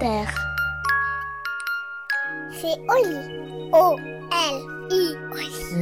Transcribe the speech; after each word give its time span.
C'est 0.00 0.26
Oli. 2.88 3.16
O-L-I. 3.72 5.16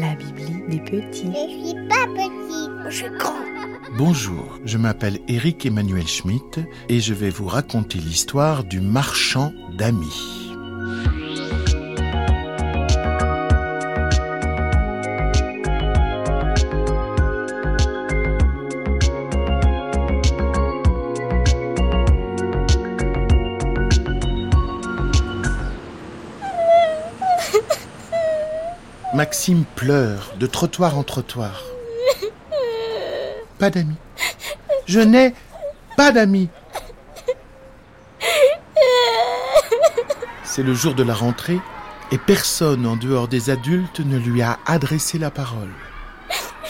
La 0.01 0.15
Bibli 0.15 0.63
des 0.69 0.81
petits. 0.81 1.33
Je 1.33 1.67
suis 1.67 1.75
pas 1.89 2.07
petit, 2.15 2.69
je 2.89 2.97
suis 2.97 3.11
grand. 3.19 3.35
Bonjour, 3.99 4.59
je 4.65 4.79
m'appelle 4.79 5.19
Eric 5.29 5.67
Emmanuel 5.67 6.07
Schmitt 6.07 6.61
et 6.89 7.01
je 7.01 7.13
vais 7.13 7.29
vous 7.31 7.47
raconter 7.47 7.99
l'histoire 7.99 8.65
du 8.65 8.81
marchand 8.81 9.53
d'amis. 9.77 10.46
Maxime 29.27 29.65
pleure 29.75 30.35
de 30.39 30.47
trottoir 30.47 30.97
en 30.97 31.03
trottoir. 31.03 31.65
Pas 33.59 33.71
d'amis. 33.71 33.97
Je 34.87 35.01
n'ai 35.01 35.35
pas 35.97 36.13
d'amis. 36.13 36.49
C'est 40.45 40.63
le 40.63 40.73
jour 40.75 40.95
de 40.95 41.03
la 41.03 41.13
rentrée 41.13 41.59
et 42.13 42.19
personne 42.19 42.87
en 42.87 42.95
dehors 42.95 43.27
des 43.27 43.51
adultes 43.51 43.99
ne 43.99 44.17
lui 44.17 44.43
a 44.43 44.61
adressé 44.65 45.19
la 45.19 45.33
parole. 45.33 45.73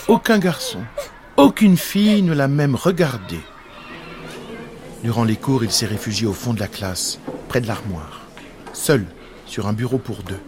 Aucun 0.08 0.38
garçon, 0.38 0.80
aucune 1.36 1.76
fille 1.76 2.22
ne 2.22 2.32
l'a 2.32 2.48
même 2.48 2.74
regardé. 2.74 3.38
Durant 5.04 5.24
les 5.24 5.36
cours, 5.36 5.62
il 5.62 5.70
s'est 5.70 5.84
réfugié 5.84 6.26
au 6.26 6.32
fond 6.32 6.54
de 6.54 6.60
la 6.60 6.68
classe, 6.68 7.18
près 7.50 7.60
de 7.60 7.66
l'armoire, 7.66 8.22
seul, 8.72 9.04
sur 9.44 9.66
un 9.66 9.74
bureau 9.74 9.98
pour 9.98 10.22
deux. 10.22 10.40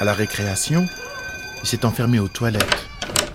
À 0.00 0.04
la 0.04 0.14
récréation, 0.14 0.86
il 1.62 1.68
s'est 1.68 1.84
enfermé 1.84 2.18
aux 2.18 2.28
toilettes, 2.28 2.88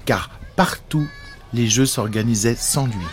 car 0.06 0.32
partout, 0.56 1.08
les 1.54 1.68
jeux 1.68 1.86
s'organisaient 1.86 2.56
sans 2.56 2.88
lui. 2.88 3.06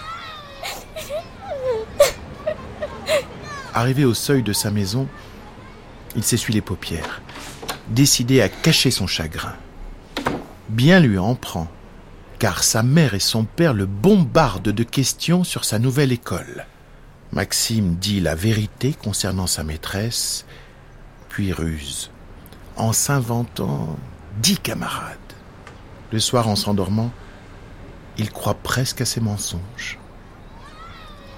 Arrivé 3.75 4.07
au 4.07 4.15
seuil 4.15 4.43
de 4.43 4.55
sa 4.55 4.71
maison, 4.71 5.07
il 6.17 6.25
s'essuie 6.25 6.55
les 6.55 6.63
paupières, 6.63 7.21
décidé 7.89 8.41
à 8.41 8.49
cacher 8.49 8.91
son 8.91 9.07
chagrin. 9.07 9.55
Bien 10.71 10.99
lui 10.99 11.19
en 11.19 11.35
prend, 11.35 11.69
car 12.39 12.65
sa 12.65 12.83
mère 12.83 13.13
et 13.13 13.21
son 13.21 13.45
père 13.45 13.75
le 13.75 13.85
bombardent 13.85 14.71
de 14.71 14.83
questions 14.83 15.45
sur 15.45 15.67
sa 15.67 15.79
nouvelle 15.79 16.13
école. 16.13 16.65
Maxime 17.33 17.97
dit 17.97 18.21
la 18.21 18.35
vérité 18.35 18.95
concernant 18.95 19.47
sa 19.47 19.63
maîtresse, 19.63 20.47
puis 21.29 21.53
ruse 21.53 22.12
en 22.77 22.93
s'inventant 22.93 23.97
dix 24.39 24.59
camarades. 24.59 25.19
Le 26.11 26.19
soir, 26.19 26.49
en 26.49 26.57
s'endormant, 26.57 27.11
il 28.19 28.31
croit 28.31 28.55
presque 28.55 29.01
à 29.01 29.05
ses 29.05 29.21
mensonges. 29.21 29.99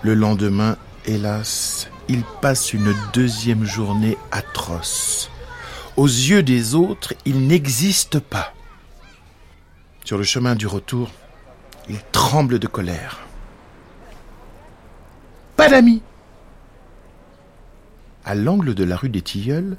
Le 0.02 0.14
lendemain, 0.14 0.76
hélas, 1.06 1.88
il 2.08 2.22
passe 2.40 2.72
une 2.72 2.94
deuxième 3.12 3.64
journée 3.64 4.18
atroce. 4.32 5.30
Aux 5.96 6.06
yeux 6.06 6.42
des 6.42 6.74
autres, 6.74 7.14
il 7.24 7.46
n'existe 7.46 8.18
pas. 8.18 8.52
Sur 10.04 10.18
le 10.18 10.24
chemin 10.24 10.54
du 10.54 10.66
retour, 10.66 11.10
il 11.88 11.98
tremble 12.12 12.58
de 12.58 12.66
colère. 12.66 13.20
Pas 15.56 15.68
d'amis 15.68 16.02
À 18.24 18.34
l'angle 18.34 18.74
de 18.74 18.84
la 18.84 18.96
rue 18.96 19.08
des 19.08 19.22
Tilleuls, 19.22 19.76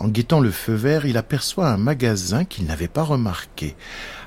en 0.00 0.08
guettant 0.08 0.40
le 0.40 0.50
feu 0.50 0.72
vert, 0.72 1.04
il 1.04 1.18
aperçoit 1.18 1.68
un 1.68 1.76
magasin 1.76 2.46
qu'il 2.46 2.64
n'avait 2.64 2.88
pas 2.88 3.02
remarqué. 3.02 3.76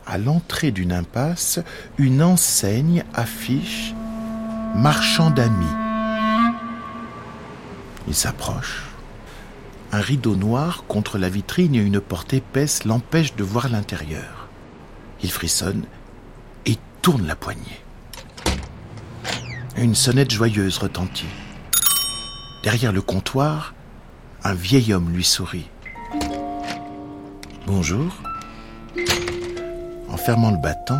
À 0.05 0.19
l'entrée 0.19 0.69
d'une 0.69 0.93
impasse, 0.93 1.59
une 1.97 2.21
enseigne 2.21 3.03
affiche 3.13 3.93
Marchand 4.75 5.31
d'amis. 5.31 5.65
Il 8.07 8.13
s'approche. 8.13 8.83
Un 9.91 9.99
rideau 9.99 10.35
noir 10.35 10.83
contre 10.87 11.17
la 11.17 11.29
vitrine 11.29 11.75
et 11.75 11.79
une 11.79 11.99
porte 11.99 12.33
épaisse 12.33 12.83
l'empêchent 12.83 13.35
de 13.35 13.43
voir 13.43 13.69
l'intérieur. 13.69 14.47
Il 15.23 15.31
frissonne 15.31 15.85
et 16.67 16.77
tourne 17.01 17.25
la 17.25 17.35
poignée. 17.35 17.81
Une 19.77 19.95
sonnette 19.95 20.31
joyeuse 20.31 20.77
retentit. 20.77 21.25
Derrière 22.63 22.91
le 22.91 23.01
comptoir, 23.01 23.73
un 24.43 24.53
vieil 24.53 24.93
homme 24.93 25.09
lui 25.13 25.23
sourit. 25.23 25.69
Bonjour. 27.65 28.11
En 30.09 30.17
fermant 30.17 30.51
le 30.51 30.57
battant, 30.57 30.99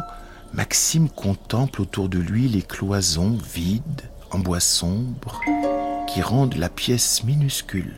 Maxime 0.53 1.09
contemple 1.09 1.81
autour 1.81 2.09
de 2.09 2.19
lui 2.19 2.47
les 2.47 2.61
cloisons 2.61 3.37
vides, 3.53 4.01
en 4.31 4.39
bois 4.39 4.59
sombre, 4.59 5.41
qui 6.07 6.21
rendent 6.21 6.55
la 6.55 6.69
pièce 6.69 7.23
minuscule. 7.23 7.95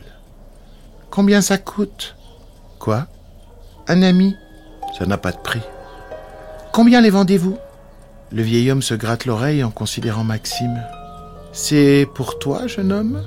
Combien 1.10 1.40
ça 1.40 1.58
coûte? 1.58 2.16
Quoi? 2.78 3.06
Un 3.88 4.02
ami? 4.02 4.34
Ça 4.98 5.06
n'a 5.06 5.18
pas 5.18 5.32
de 5.32 5.38
prix. 5.38 5.62
Combien 6.72 7.00
les 7.00 7.10
vendez-vous? 7.10 7.56
Le 8.32 8.42
vieil 8.42 8.70
homme 8.70 8.82
se 8.82 8.94
gratte 8.94 9.26
l'oreille 9.26 9.62
en 9.62 9.70
considérant 9.70 10.24
Maxime. 10.24 10.82
C'est 11.52 12.08
pour 12.14 12.38
toi, 12.38 12.66
jeune 12.66 12.92
homme? 12.92 13.22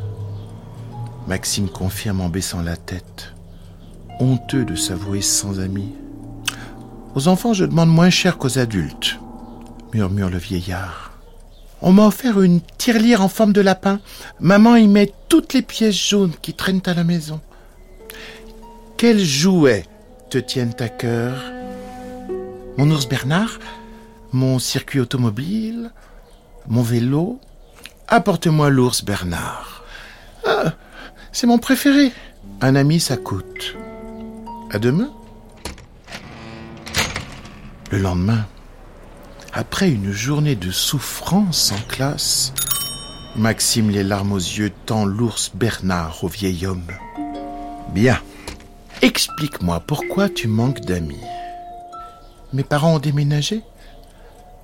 Maxime 1.28 1.69
confirme 1.69 2.22
en 2.22 2.30
baissant 2.30 2.62
la 2.62 2.75
tête, 2.75 3.34
honteux 4.19 4.66
de 4.66 4.75
s'avouer 4.75 5.22
sans 5.22 5.59
amis. 5.59 5.94
Aux 7.16 7.28
enfants, 7.28 7.53
je 7.53 7.66
demande 7.66 7.90
moins 7.90 8.09
cher 8.09 8.38
qu'aux 8.38 8.57
adultes, 8.57 9.19
murmure 9.94 10.30
le 10.30 10.38
vieillard. 10.38 11.12
On 11.81 11.94
m'a 11.94 12.07
offert 12.07 12.41
une 12.41 12.62
tirelire 12.78 13.22
en 13.22 13.30
forme 13.30 13.53
de 13.53 13.62
lapin. 13.62 14.00
Maman 14.40 14.75
y 14.75 14.88
met 14.88 15.13
toutes 15.30 15.53
les 15.53 15.62
pièces 15.62 15.96
jaunes 15.97 16.34
qui 16.41 16.53
traînent 16.53 16.81
à 16.85 16.94
la 16.94 17.03
maison. 17.03 17.40
Quels 18.97 19.24
jouets 19.24 19.86
te 20.30 20.38
tiennent 20.38 20.75
à 20.80 20.90
cœur? 20.90 21.41
Mon 22.78 22.91
ours 22.91 23.07
Bernard 23.07 23.59
Mon 24.34 24.59
circuit 24.59 25.00
automobile 25.00 25.91
Mon 26.68 26.81
vélo 26.81 27.40
Apporte-moi 28.07 28.69
l'ours 28.69 29.03
Bernard. 29.03 29.84
Ah, 30.46 30.74
c'est 31.32 31.48
mon 31.48 31.58
préféré. 31.58 32.12
Un 32.62 32.76
ami, 32.76 33.00
ça 33.00 33.18
coûte. 33.18 33.76
À 34.72 34.80
demain. 34.80 35.12
Le 37.92 37.98
lendemain, 37.98 38.46
après 39.54 39.90
une 39.90 40.12
journée 40.12 40.56
de 40.56 40.70
souffrance 40.70 41.72
en 41.72 41.88
classe, 41.88 42.54
Maxime, 43.36 43.90
les 43.90 44.04
larmes 44.04 44.34
aux 44.34 44.38
yeux, 44.38 44.72
tend 44.86 45.06
l'ours 45.06 45.52
Bernard 45.54 46.24
au 46.24 46.28
vieil 46.28 46.66
homme. 46.66 46.92
Bien. 47.94 48.20
Explique-moi 49.02 49.80
pourquoi 49.80 50.30
tu 50.30 50.48
manques 50.48 50.82
d'amis. 50.82 51.22
Mes 52.54 52.64
parents 52.64 52.96
ont 52.96 53.00
déménagé. 53.00 53.62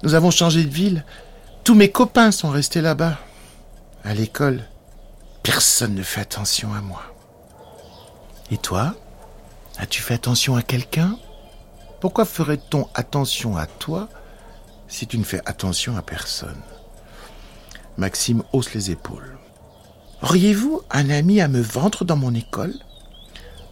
Nous 0.04 0.14
avons 0.14 0.30
changé 0.30 0.64
de 0.64 0.70
ville. 0.70 1.06
Tous 1.64 1.74
mes 1.74 1.90
copains 1.90 2.32
sont 2.32 2.50
restés 2.50 2.82
là-bas. 2.82 3.18
À 4.04 4.14
l'école, 4.14 4.64
Personne 5.46 5.94
ne 5.94 6.02
fait 6.02 6.22
attention 6.22 6.74
à 6.74 6.82
moi. 6.82 7.04
Et 8.50 8.58
toi 8.58 8.96
As-tu 9.78 10.02
fait 10.02 10.16
attention 10.16 10.56
à 10.56 10.64
quelqu'un? 10.64 11.20
Pourquoi 12.02 12.26
ferait-on 12.26 12.90
attention 12.96 13.56
à 13.56 13.68
toi 13.68 14.10
si 14.88 15.06
tu 15.06 15.20
ne 15.20 15.24
fais 15.24 15.42
attention 15.46 15.96
à 15.98 16.02
personne? 16.02 16.60
Maxime 17.96 18.42
hausse 18.54 18.74
les 18.74 18.90
épaules. 18.90 19.38
Auriez-vous 20.24 20.82
un 20.90 21.12
ami 21.12 21.40
à 21.42 21.48
me 21.48 21.62
vendre 21.62 22.06
dans 22.06 22.18
mon 22.18 22.34
école? 22.34 22.74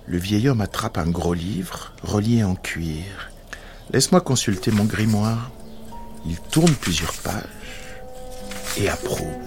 Le 0.06 0.19
vieil 0.19 0.50
homme 0.50 0.62
attrape 0.62 1.00
un 1.00 1.09
gros 1.09 1.33
livre, 1.33 1.92
relié 2.03 2.44
en 2.44 2.53
cuir. 2.53 3.31
Laisse-moi 3.89 4.21
consulter 4.21 4.69
mon 4.69 4.86
grimoire. 4.86 5.50
Il 6.27 6.39
tourne 6.39 6.74
plusieurs 6.75 7.13
pages 7.13 7.44
et 8.77 8.89
approuve. 8.89 9.42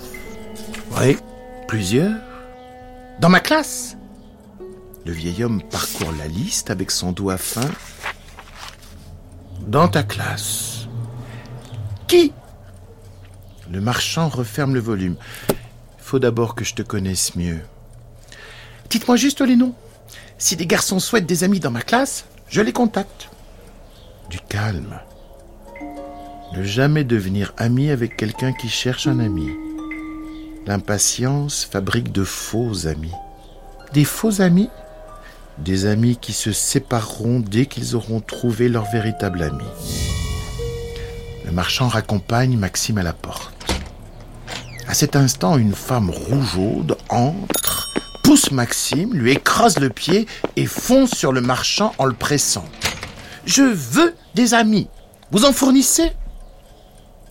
Oui, 0.98 1.16
Plusieurs 1.68 2.14
Dans 3.20 3.28
ma 3.28 3.40
classe 3.40 3.96
Le 5.04 5.10
vieil 5.10 5.42
homme 5.42 5.62
parcourt 5.62 6.12
la 6.16 6.28
liste 6.28 6.70
avec 6.70 6.92
son 6.92 7.10
doigt 7.10 7.38
fin. 7.38 7.68
Dans 9.66 9.88
ta 9.88 10.04
classe. 10.04 10.86
Qui? 12.06 12.32
Le 13.68 13.80
marchand 13.80 14.28
referme 14.28 14.74
le 14.74 14.80
volume. 14.80 15.16
Faut 15.98 16.20
d'abord 16.20 16.54
que 16.54 16.64
je 16.64 16.74
te 16.74 16.82
connaisse 16.82 17.34
mieux. 17.34 17.60
Dites-moi 18.88 19.16
juste 19.16 19.40
les 19.40 19.56
noms. 19.56 19.74
Si 20.38 20.54
des 20.54 20.66
garçons 20.66 21.00
souhaitent 21.00 21.26
des 21.26 21.42
amis 21.42 21.58
dans 21.58 21.72
ma 21.72 21.82
classe, 21.82 22.26
je 22.48 22.60
les 22.60 22.72
contacte. 22.72 23.28
Du 24.30 24.38
calme. 24.38 25.00
Ne 26.52 26.62
jamais 26.62 27.02
devenir 27.02 27.54
ami 27.56 27.90
avec 27.90 28.16
quelqu'un 28.16 28.52
qui 28.52 28.68
cherche 28.68 29.08
un 29.08 29.18
ami. 29.18 29.50
L'impatience 30.66 31.64
fabrique 31.64 32.10
de 32.10 32.24
faux 32.24 32.88
amis. 32.88 33.12
Des 33.92 34.04
faux 34.04 34.40
amis? 34.40 34.68
Des 35.58 35.86
amis 35.86 36.16
qui 36.16 36.32
se 36.32 36.50
sépareront 36.50 37.38
dès 37.38 37.66
qu'ils 37.66 37.94
auront 37.94 38.20
trouvé 38.20 38.68
leur 38.68 38.84
véritable 38.90 39.44
ami. 39.44 39.64
Le 41.44 41.52
marchand 41.52 41.86
raccompagne 41.86 42.56
Maxime 42.56 42.98
à 42.98 43.04
la 43.04 43.12
porte. 43.12 43.52
À 44.88 44.94
cet 44.94 45.14
instant, 45.14 45.56
une 45.56 45.72
femme 45.74 46.10
rougeaude 46.10 46.98
entre, 47.10 47.88
pousse 48.24 48.50
Maxime, 48.50 49.14
lui 49.14 49.30
écrase 49.30 49.78
le 49.78 49.90
pied 49.90 50.26
et 50.56 50.66
fonce 50.66 51.12
sur 51.12 51.30
le 51.30 51.42
marchand 51.42 51.94
en 51.98 52.06
le 52.06 52.12
pressant. 52.14 52.64
Je 53.44 53.62
veux 53.62 54.16
des 54.34 54.52
amis. 54.52 54.88
Vous 55.30 55.44
en 55.44 55.52
fournissez? 55.52 56.10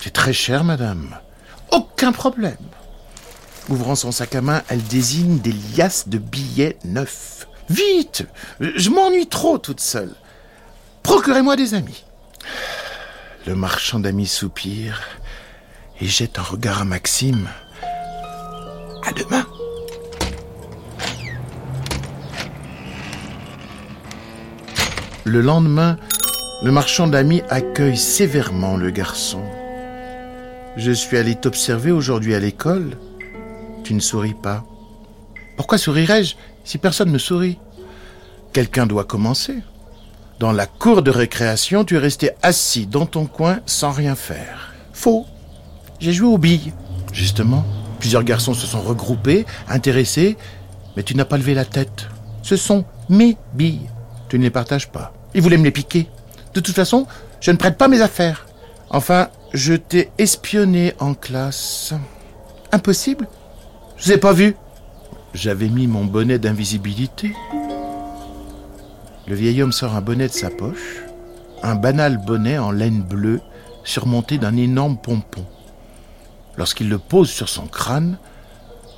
C'est 0.02 0.14
très 0.14 0.32
cher, 0.32 0.64
madame. 0.64 1.18
Aucun 1.72 2.14
problème. 2.14 2.56
Ouvrant 3.70 3.96
son 3.96 4.12
sac 4.12 4.36
à 4.36 4.42
main, 4.42 4.62
elle 4.70 4.84
désigne 4.84 5.40
des 5.40 5.54
liasses 5.76 6.08
de 6.08 6.18
billets 6.18 6.78
neufs. 6.86 7.48
Vite 7.70 8.26
Je 8.60 8.90
m'ennuie 8.90 9.28
trop 9.28 9.58
toute 9.58 9.80
seule. 9.80 10.14
Procurez-moi 11.02 11.56
des 11.56 11.74
amis. 11.74 12.04
Le 13.48 13.56
marchand 13.56 14.00
d'amis 14.00 14.28
soupire 14.28 15.02
et 16.00 16.06
jette 16.06 16.38
un 16.38 16.44
regard 16.44 16.82
à 16.82 16.86
Maxime. 16.86 17.48
À 19.04 19.12
demain. 19.14 19.46
Le 25.24 25.42
lendemain, 25.42 25.98
le 26.64 26.72
marchand 26.72 27.08
d'amis 27.08 27.42
accueille 27.50 27.98
sévèrement 27.98 28.78
le 28.78 28.92
garçon. 28.92 29.42
Je 30.78 30.92
suis 30.92 31.18
allé 31.18 31.36
t'observer 31.36 31.92
aujourd'hui 31.92 32.36
à 32.36 32.40
l'école. 32.40 32.98
Tu 33.86 33.94
ne 33.94 34.00
souris 34.00 34.34
pas. 34.34 34.64
Pourquoi 35.58 35.78
sourirais-je 35.78 36.36
si 36.64 36.80
personne 36.80 37.12
ne 37.12 37.20
sourit? 37.20 37.60
Quelqu'un 38.52 38.88
doit 38.88 39.04
commencer. 39.04 39.58
Dans 40.40 40.52
la 40.52 40.66
cour 40.66 41.04
de 41.04 41.12
récréation, 41.12 41.86
tu 41.86 41.96
es 41.96 42.00
resté 42.00 42.32
assis 42.42 42.88
dans 42.88 43.06
ton 43.06 43.28
coin 43.28 43.60
sans 43.68 43.92
rien 43.92 44.16
faire. 44.16 44.74
Faux. 44.92 45.28
J'ai 46.00 46.14
joué 46.14 46.28
aux 46.28 46.40
billes. 46.40 46.74
Justement, 47.14 47.64
plusieurs 48.00 48.24
garçons 48.24 48.56
se 48.56 48.66
sont 48.66 48.82
regroupés, 48.82 49.46
intéressés, 49.70 50.36
mais 50.98 51.04
tu 51.04 51.14
n'as 51.14 51.24
pas 51.24 51.38
levé 51.38 51.54
la 51.54 51.64
tête. 51.64 52.08
Ce 52.42 52.56
sont 52.56 52.86
mes 53.08 53.38
billes. 53.54 53.88
Tu 54.30 54.40
ne 54.40 54.44
les 54.46 54.50
partages 54.50 54.90
pas. 54.90 55.14
Ils 55.36 55.44
voulaient 55.44 55.58
me 55.58 55.64
les 55.64 55.70
piquer. 55.70 56.10
De 56.56 56.60
toute 56.60 56.76
façon, 56.76 57.06
je 57.40 57.52
ne 57.52 57.58
prête 57.58 57.78
pas 57.78 57.88
mes 57.88 58.02
affaires. 58.02 58.48
Enfin, 58.90 59.30
je 59.54 59.76
t'ai 59.76 60.10
espionné 60.18 60.96
en 61.00 61.14
classe. 61.14 61.94
Impossible 62.72 63.28
je 63.98 64.06
vous 64.06 64.12
ai 64.12 64.18
pas 64.18 64.34
vu. 64.34 64.56
J'avais 65.34 65.70
mis 65.70 65.88
mon 65.88 66.06
bonnet 66.06 66.40
d'invisibilité. 66.40 67.34
Le 69.28 69.36
vieil 69.36 69.62
homme 69.62 69.72
sort 69.72 69.96
un 69.96 70.02
bonnet 70.02 70.28
de 70.28 70.34
sa 70.34 70.50
poche, 70.50 71.02
un 71.64 71.76
banal 71.76 72.18
bonnet 72.18 72.58
en 72.58 72.72
laine 72.72 73.02
bleue 73.02 73.42
surmonté 73.84 74.38
d'un 74.38 74.56
énorme 74.58 74.98
pompon. 74.98 75.46
Lorsqu'il 76.58 76.90
le 76.90 76.98
pose 76.98 77.30
sur 77.30 77.50
son 77.50 77.68
crâne, 77.68 78.18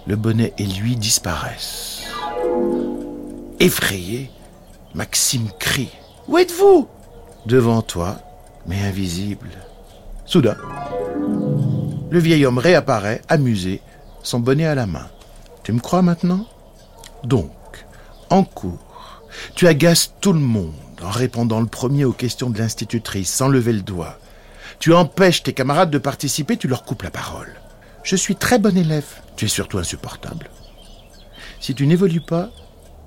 le 0.06 0.16
bonnet 0.16 0.54
et 0.58 0.66
lui 0.66 0.96
disparaissent. 0.96 2.04
Effrayé, 3.60 4.30
Maxime 4.94 5.50
crie 5.60 5.92
Où 6.28 6.38
êtes-vous? 6.38 6.88
Devant 7.46 7.82
toi, 7.82 8.20
mais 8.66 8.82
invisible. 8.82 9.50
Soudain, 10.26 10.58
le 12.10 12.20
vieil 12.20 12.46
homme 12.46 12.58
réapparaît, 12.58 13.22
amusé, 13.30 13.82
son 14.28 14.40
bonnet 14.40 14.66
à 14.66 14.76
la 14.76 14.86
main. 14.86 15.08
Tu 15.64 15.72
me 15.72 15.80
crois 15.80 16.02
maintenant? 16.02 16.46
Donc, 17.24 17.52
en 18.30 18.44
cours, 18.44 19.24
tu 19.56 19.68
agaces 19.68 20.14
tout 20.22 20.34
le 20.34 20.40
monde 20.40 20.74
en 21.02 21.10
répondant 21.10 21.62
le 21.62 21.68
premier 21.68 22.04
aux 22.06 22.12
questions 22.12 22.50
de 22.50 22.60
l'institutrice 22.60 23.34
sans 23.34 23.48
lever 23.48 23.74
le 23.74 23.82
doigt. 23.82 24.20
Tu 24.80 24.94
empêches 24.94 25.44
tes 25.44 25.54
camarades 25.54 25.90
de 25.90 25.98
participer, 25.98 26.58
tu 26.58 26.68
leur 26.68 26.84
coupes 26.84 27.04
la 27.04 27.10
parole. 27.10 27.54
Je 28.04 28.16
suis 28.16 28.36
très 28.36 28.60
bon 28.60 28.78
élève. 28.78 29.08
Tu 29.38 29.46
es 29.46 29.50
surtout 29.50 29.78
insupportable. 29.78 30.50
Si 31.60 31.74
tu 31.74 31.88
n'évolues 31.88 32.22
pas, 32.22 32.50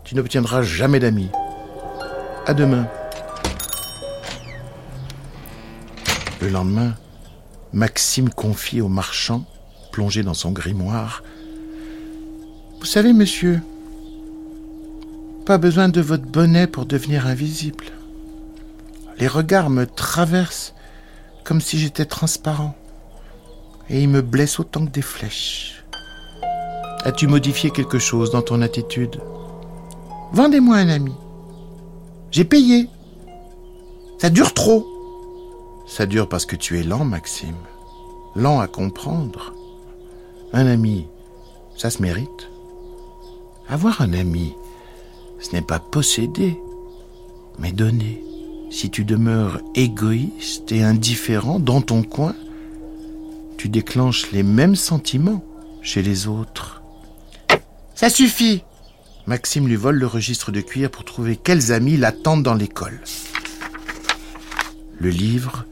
tu 0.05 0.15
n'obtiendras 0.15 0.63
jamais 0.63 1.01
d'amis. 1.01 1.31
À 2.47 2.55
demain. 2.55 2.89
Le 6.41 6.49
lendemain, 6.49 6.95
Maxime 7.73 8.31
confie 8.31 8.81
au 8.81 8.89
marchand 8.89 9.45
plongé 9.91 10.23
dans 10.23 10.35
son 10.35 10.51
grimoire. 10.53 11.23
Vous 12.81 12.87
savez, 12.87 13.13
monsieur, 13.13 13.61
pas 15.47 15.59
besoin 15.59 15.89
de 15.89 16.01
votre 16.01 16.27
bonnet 16.27 16.67
pour 16.67 16.87
devenir 16.87 17.27
invisible. 17.27 17.87
Les 19.19 19.29
regards 19.29 19.71
me 19.71 19.87
traversent 19.87 20.75
comme 21.45 21.61
si 21.61 21.79
j'étais 21.79 22.05
transparent, 22.05 22.75
et 23.89 24.03
ils 24.03 24.09
me 24.09 24.23
blessent 24.23 24.61
autant 24.61 24.87
que 24.87 24.91
des 24.91 25.03
flèches. 25.03 25.85
As-tu 27.05 27.27
modifié 27.27 27.71
quelque 27.71 27.99
chose 27.99 28.31
dans 28.31 28.43
ton 28.43 28.63
attitude? 28.63 29.21
Vendez-moi 30.33 30.77
un 30.77 30.89
ami. 30.89 31.15
J'ai 32.31 32.45
payé. 32.45 32.89
Ça 34.19 34.31
dure 34.31 34.55
trop. 34.55 34.87
Ça 35.89 36.07
dure 36.07 36.29
parce 36.29 36.47
que 36.47 36.57
tu 36.57 36.79
es 36.79 36.83
lent, 36.83 37.05
Maxime. 37.05 37.57
Lent 38.37 38.61
à 38.61 38.69
comprendre. 38.69 39.53
Un 40.53 40.67
ami, 40.67 41.07
ça 41.77 41.91
se 41.91 42.03
mérite. 42.03 42.49
Avoir 43.69 44.01
un 44.01 44.13
ami, 44.13 44.55
ce 45.41 45.53
n'est 45.53 45.63
pas 45.63 45.79
posséder, 45.79 46.59
mais 47.59 47.73
donner. 47.73 48.25
Si 48.71 48.91
tu 48.91 49.05
demeures 49.05 49.61
égoïste 49.75 50.73
et 50.73 50.83
indifférent 50.83 51.59
dans 51.59 51.81
ton 51.81 52.03
coin, 52.03 52.35
tu 53.57 53.69
déclenches 53.69 54.31
les 54.33 54.43
mêmes 54.43 54.77
sentiments 54.77 55.45
chez 55.83 56.03
les 56.03 56.27
autres. 56.27 56.83
Ça 57.95 58.11
suffit 58.11 58.63
Maxime 59.27 59.69
lui 59.69 59.77
vole 59.77 59.97
le 59.97 60.07
registre 60.07 60.51
de 60.51 60.61
cuir 60.61 60.91
pour 60.91 61.05
trouver 61.05 61.37
quels 61.37 61.71
amis 61.73 61.97
l'attendent 61.97 62.43
dans 62.43 62.55
l'école. 62.55 63.01
Le 64.99 65.11
livre 65.11 65.65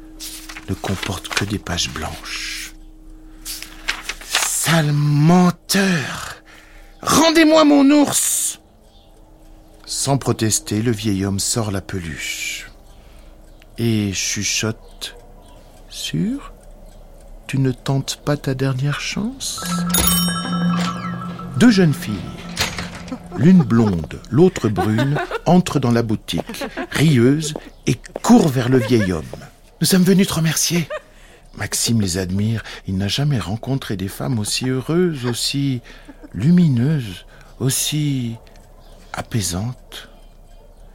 ne 0.69 0.75
comporte 0.75 1.29
que 1.29 1.45
des 1.45 1.59
pages 1.59 1.91
blanches. 1.91 2.75
Sale 4.71 4.93
menteur. 4.93 6.43
Rendez-moi 7.01 7.65
mon 7.65 7.91
ours. 7.91 8.61
Sans 9.87 10.19
protester, 10.19 10.83
le 10.83 10.91
vieil 10.91 11.25
homme 11.25 11.39
sort 11.39 11.71
la 11.71 11.81
peluche 11.81 12.71
et 13.79 14.13
chuchote. 14.13 15.17
Sûr 15.89 16.53
Tu 17.47 17.59
ne 17.59 17.73
tentes 17.73 18.21
pas 18.27 18.37
ta 18.37 18.53
dernière 18.53 19.01
chance? 19.01 19.63
Deux 21.57 21.71
jeunes 21.71 21.95
filles, 21.95 22.15
l'une 23.39 23.63
blonde, 23.63 24.21
l'autre 24.31 24.69
brune, 24.69 25.19
entrent 25.47 25.81
dans 25.81 25.93
la 25.93 26.03
boutique, 26.03 26.65
rieuses, 26.91 27.55
et 27.87 27.97
courent 28.23 28.49
vers 28.49 28.69
le 28.69 28.79
vieil 28.79 29.13
homme. 29.13 29.25
Nous 29.81 29.87
sommes 29.87 30.05
venus 30.05 30.29
te 30.29 30.35
remercier. 30.35 30.87
Maxime 31.59 32.01
les 32.01 32.19
admire. 32.19 32.63
Il 32.87 32.97
n'a 32.97 33.09
jamais 33.09 33.41
rencontré 33.41 33.97
des 33.97 34.09
femmes 34.09 34.39
aussi 34.39 34.69
heureuses, 34.69 35.27
aussi 35.27 35.81
lumineuses, 36.33 37.27
aussi 37.59 38.37
apaisantes. 39.13 40.09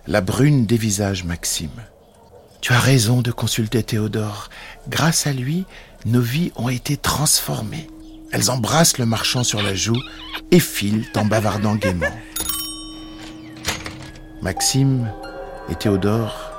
La 0.08 0.22
brune 0.22 0.66
dévisage 0.66 1.26
Maxime. 1.26 1.84
Tu 2.62 2.72
as 2.72 2.80
raison 2.80 3.22
de 3.22 3.32
consulter 3.32 3.84
Théodore. 3.84 4.50
Grâce 4.88 5.28
à 5.28 5.34
lui, 5.34 5.66
nos 6.06 6.22
vies 6.22 6.54
ont 6.56 6.70
été 6.70 6.96
transformées. 6.96 7.90
Elles 8.32 8.50
embrassent 8.50 8.98
le 8.98 9.06
marchand 9.06 9.44
sur 9.44 9.62
la 9.62 9.76
joue 9.76 10.00
et 10.52 10.62
filent 10.62 11.06
en 11.16 11.26
bavardant 11.26 11.76
gaiement. 11.76 12.06
Maxime 14.42 15.12
et 15.70 15.76
Théodore 15.76 16.52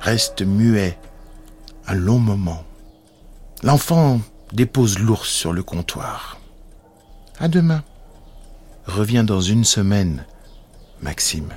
restent 0.00 0.42
muets 0.42 0.98
un 1.86 1.94
long 1.94 2.18
moment. 2.18 2.64
L'enfant 3.64 4.20
dépose 4.52 4.98
l'ours 4.98 5.26
sur 5.26 5.54
le 5.54 5.62
comptoir. 5.62 6.36
À 7.40 7.48
demain. 7.48 7.82
Reviens 8.84 9.24
dans 9.24 9.40
une 9.40 9.64
semaine, 9.64 10.26
Maxime. 11.00 11.48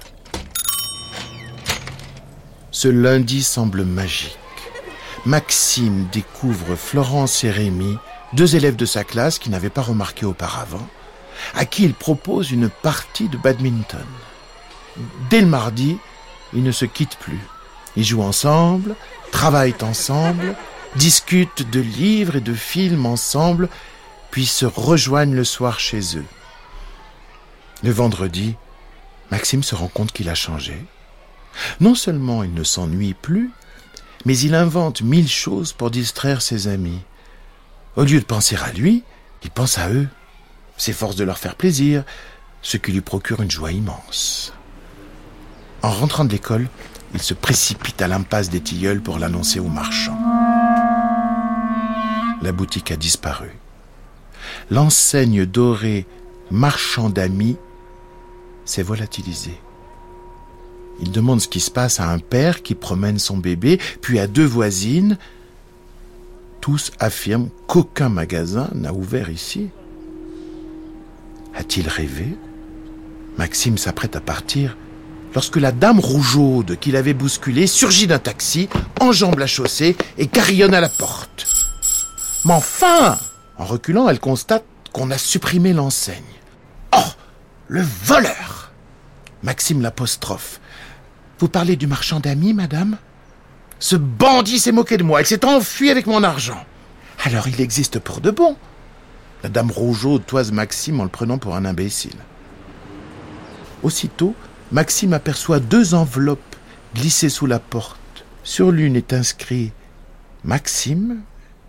Ce 2.71 2.87
lundi 2.87 3.43
semble 3.43 3.83
magique. 3.83 4.37
Maxime 5.25 6.07
découvre 6.13 6.77
Florence 6.77 7.43
et 7.43 7.51
Rémi, 7.51 7.97
deux 8.31 8.55
élèves 8.55 8.77
de 8.77 8.85
sa 8.85 9.03
classe 9.03 9.37
qui 9.37 9.49
n'avaient 9.49 9.69
pas 9.69 9.81
remarqué 9.81 10.25
auparavant, 10.25 10.87
à 11.55 11.65
qui 11.65 11.83
il 11.83 11.93
propose 11.93 12.51
une 12.51 12.69
partie 12.69 13.27
de 13.27 13.37
badminton. 13.37 14.07
Dès 15.29 15.41
le 15.41 15.47
mardi, 15.47 15.97
ils 16.53 16.63
ne 16.63 16.71
se 16.71 16.85
quittent 16.85 17.19
plus. 17.19 17.41
Ils 17.97 18.05
jouent 18.05 18.23
ensemble, 18.23 18.95
travaillent 19.33 19.75
ensemble, 19.81 20.55
discutent 20.95 21.69
de 21.69 21.79
livres 21.79 22.37
et 22.37 22.41
de 22.41 22.53
films 22.53 23.05
ensemble, 23.05 23.69
puis 24.31 24.45
se 24.45 24.65
rejoignent 24.65 25.35
le 25.35 25.43
soir 25.43 25.79
chez 25.79 26.17
eux. 26.17 26.25
Le 27.83 27.91
vendredi, 27.91 28.55
Maxime 29.31 29.63
se 29.63 29.75
rend 29.75 29.87
compte 29.87 30.11
qu'il 30.11 30.29
a 30.29 30.35
changé. 30.35 30.85
Non 31.79 31.95
seulement 31.95 32.43
il 32.43 32.53
ne 32.53 32.63
s'ennuie 32.63 33.13
plus, 33.13 33.51
mais 34.25 34.37
il 34.37 34.55
invente 34.55 35.01
mille 35.01 35.29
choses 35.29 35.73
pour 35.73 35.91
distraire 35.91 36.41
ses 36.41 36.67
amis. 36.67 37.01
Au 37.95 38.03
lieu 38.03 38.19
de 38.19 38.25
penser 38.25 38.55
à 38.55 38.71
lui, 38.71 39.03
il 39.43 39.49
pense 39.49 39.77
à 39.77 39.89
eux, 39.89 40.07
s'efforce 40.77 41.15
de 41.15 41.23
leur 41.23 41.37
faire 41.37 41.55
plaisir, 41.55 42.03
ce 42.61 42.77
qui 42.77 42.91
lui 42.91 43.01
procure 43.01 43.41
une 43.41 43.51
joie 43.51 43.71
immense. 43.71 44.53
En 45.81 45.91
rentrant 45.91 46.25
de 46.25 46.31
l'école, 46.31 46.67
il 47.13 47.21
se 47.21 47.33
précipite 47.33 48.01
à 48.01 48.07
l'impasse 48.07 48.49
des 48.49 48.61
tilleuls 48.61 49.01
pour 49.01 49.19
l'annoncer 49.19 49.59
aux 49.59 49.67
marchands. 49.67 50.56
La 52.41 52.51
boutique 52.51 52.91
a 52.91 52.95
disparu. 52.95 53.49
L'enseigne 54.69 55.45
dorée 55.45 56.05
marchand 56.51 57.09
d'amis 57.09 57.57
s'est 58.65 58.83
volatilisée. 58.83 59.59
Il 60.99 61.11
demande 61.11 61.41
ce 61.41 61.47
qui 61.47 61.59
se 61.59 61.71
passe 61.71 61.99
à 61.99 62.09
un 62.09 62.19
père 62.19 62.63
qui 62.63 62.75
promène 62.75 63.19
son 63.19 63.37
bébé, 63.37 63.79
puis 64.01 64.19
à 64.19 64.27
deux 64.27 64.45
voisines. 64.45 65.17
Tous 66.61 66.91
affirment 66.99 67.49
qu'aucun 67.67 68.09
magasin 68.09 68.69
n'a 68.73 68.93
ouvert 68.93 69.29
ici. 69.29 69.69
A-t-il 71.55 71.87
rêvé? 71.87 72.35
Maxime 73.37 73.77
s'apprête 73.77 74.15
à 74.15 74.21
partir 74.21 74.75
lorsque 75.33 75.57
la 75.57 75.71
dame 75.71 75.99
rougeaude 75.99 76.77
qu'il 76.79 76.95
avait 76.95 77.13
bousculée 77.13 77.67
surgit 77.67 78.07
d'un 78.07 78.19
taxi, 78.19 78.69
enjambe 78.99 79.37
la 79.37 79.47
chaussée 79.47 79.95
et 80.17 80.27
carillonne 80.27 80.73
à 80.73 80.81
la 80.81 80.89
porte. 80.89 81.56
Mais 82.45 82.53
enfin 82.53 83.17
En 83.57 83.65
reculant, 83.65 84.07
elle 84.09 84.19
constate 84.19 84.65
qu'on 84.93 85.11
a 85.11 85.17
supprimé 85.17 85.73
l'enseigne. 85.73 86.23
Oh 86.95 87.01
Le 87.67 87.81
voleur 87.81 88.71
Maxime 89.43 89.81
l'apostrophe. 89.81 90.59
Vous 91.39 91.49
parlez 91.49 91.75
du 91.75 91.87
marchand 91.87 92.19
d'amis, 92.19 92.53
madame? 92.53 92.97
Ce 93.79 93.95
bandit 93.95 94.59
s'est 94.59 94.71
moqué 94.71 94.97
de 94.97 95.03
moi, 95.03 95.21
il 95.21 95.27
s'est 95.27 95.45
enfui 95.45 95.91
avec 95.91 96.07
mon 96.07 96.23
argent. 96.23 96.63
Alors 97.23 97.47
il 97.47 97.61
existe 97.61 97.99
pour 97.99 98.21
de 98.21 98.31
bon. 98.31 98.55
La 99.43 99.49
dame 99.49 99.69
rougeaude 99.69 100.25
toise 100.25 100.51
Maxime 100.51 100.99
en 100.99 101.03
le 101.03 101.09
prenant 101.09 101.37
pour 101.37 101.55
un 101.55 101.65
imbécile. 101.65 102.15
Aussitôt, 103.83 104.33
Maxime 104.71 105.13
aperçoit 105.13 105.59
deux 105.59 105.93
enveloppes 105.93 106.55
glissées 106.95 107.29
sous 107.29 107.45
la 107.45 107.59
porte. 107.59 107.99
Sur 108.43 108.71
l'une 108.71 108.95
est 108.95 109.13
inscrit 109.13 109.71
Maxime, 110.43 111.21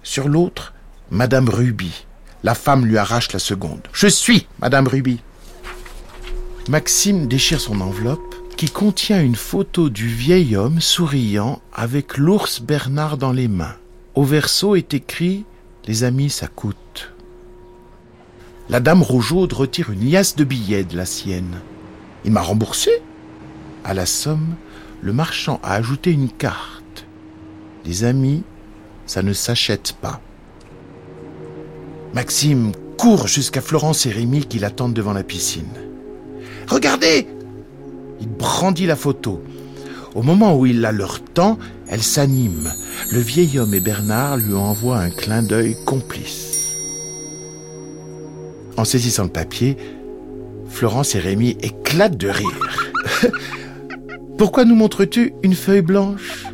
sur 0.08 0.26
l'autre 0.26 0.72
Madame 1.10 1.50
Ruby. 1.50 2.06
La 2.42 2.54
femme 2.54 2.86
lui 2.86 2.96
arrache 2.96 3.30
la 3.32 3.38
seconde. 3.38 3.86
Je 3.92 4.06
suis 4.06 4.46
Madame 4.58 4.88
Ruby. 4.88 5.20
Maxime 6.70 7.28
déchire 7.28 7.60
son 7.60 7.82
enveloppe 7.82 8.34
qui 8.56 8.70
contient 8.70 9.22
une 9.22 9.36
photo 9.36 9.90
du 9.90 10.08
vieil 10.08 10.56
homme 10.56 10.80
souriant 10.80 11.60
avec 11.74 12.16
l'ours 12.16 12.62
Bernard 12.62 13.18
dans 13.18 13.32
les 13.32 13.48
mains. 13.48 13.76
Au 14.14 14.24
verso 14.24 14.76
est 14.76 14.94
écrit 14.94 15.44
Les 15.86 16.04
amis, 16.04 16.30
ça 16.30 16.46
coûte. 16.46 17.12
La 18.70 18.80
dame 18.80 19.02
rougeaude 19.02 19.52
retire 19.52 19.90
une 19.90 20.10
liasse 20.10 20.36
de 20.36 20.44
billets 20.44 20.84
de 20.84 20.96
la 20.96 21.04
sienne. 21.04 21.60
Il 22.24 22.32
m'a 22.32 22.40
remboursé. 22.40 22.90
À 23.84 23.92
la 23.92 24.06
somme, 24.06 24.54
le 25.02 25.12
marchand 25.12 25.60
a 25.62 25.74
ajouté 25.74 26.12
une 26.12 26.30
carte. 26.30 27.04
Les 27.84 28.04
amis, 28.04 28.42
ça 29.08 29.22
ne 29.22 29.32
s'achète 29.32 29.94
pas. 30.00 30.20
Maxime 32.14 32.72
court 32.96 33.26
jusqu'à 33.26 33.60
Florence 33.60 34.06
et 34.06 34.10
Rémi 34.10 34.44
qui 34.44 34.58
l'attendent 34.58 34.94
devant 34.94 35.12
la 35.12 35.24
piscine. 35.24 35.64
Regardez 36.68 37.26
Il 38.20 38.28
brandit 38.28 38.86
la 38.86 38.96
photo. 38.96 39.42
Au 40.14 40.22
moment 40.22 40.56
où 40.56 40.66
il 40.66 40.80
la 40.80 40.92
leur 40.92 41.22
tend, 41.22 41.58
elle 41.88 42.02
s'anime. 42.02 42.72
Le 43.12 43.20
vieil 43.20 43.58
homme 43.58 43.74
et 43.74 43.80
Bernard 43.80 44.36
lui 44.36 44.54
envoient 44.54 44.98
un 44.98 45.10
clin 45.10 45.42
d'œil 45.42 45.76
complice. 45.86 46.74
En 48.76 48.84
saisissant 48.84 49.24
le 49.24 49.30
papier, 49.30 49.76
Florence 50.68 51.14
et 51.14 51.20
Rémi 51.20 51.56
éclatent 51.62 52.16
de 52.16 52.28
rire. 52.28 52.92
Pourquoi 54.38 54.64
nous 54.64 54.74
montres-tu 54.74 55.34
une 55.42 55.54
feuille 55.54 55.82
blanche? 55.82 56.44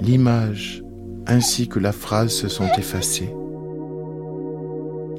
L'image 0.00 0.81
ainsi 1.26 1.68
que 1.68 1.78
la 1.78 1.92
phrase 1.92 2.30
se 2.32 2.48
sont 2.48 2.68
effacées. 2.76 3.32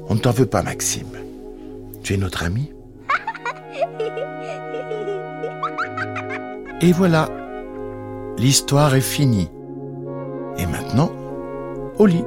On 0.08 0.14
ne 0.14 0.18
t'en 0.18 0.30
veut 0.30 0.46
pas, 0.46 0.62
Maxime. 0.62 1.08
Tu 2.02 2.14
es 2.14 2.16
notre 2.16 2.44
ami. 2.44 2.70
Et 6.80 6.92
voilà, 6.92 7.28
l'histoire 8.36 8.94
est 8.94 9.00
finie. 9.00 9.48
Et 10.58 10.66
maintenant, 10.66 11.10
au 11.98 12.06
lit. 12.06 12.24